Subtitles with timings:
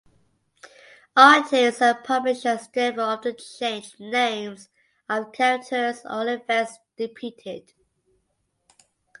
[1.15, 4.67] Artists and publishers therefore often changed the names
[5.07, 7.71] of characters or events depicted.